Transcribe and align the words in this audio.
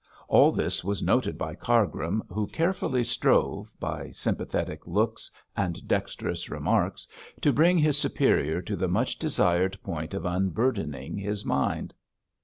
All 0.27 0.51
this 0.51 0.83
was 0.83 1.03
noted 1.03 1.37
by 1.37 1.53
Cargrim, 1.53 2.23
who 2.27 2.47
carefully 2.47 3.03
strove, 3.03 3.71
by 3.79 4.09
sympathetic 4.09 4.87
looks 4.87 5.29
and 5.55 5.87
dexterous 5.87 6.49
remarks, 6.49 7.07
to 7.41 7.53
bring 7.53 7.77
his 7.77 7.99
superior 7.99 8.63
to 8.63 8.75
the 8.75 8.87
much 8.87 9.19
desired 9.19 9.77
point 9.83 10.15
of 10.15 10.25
unburdening 10.25 11.19
his 11.19 11.45
mind. 11.45 11.93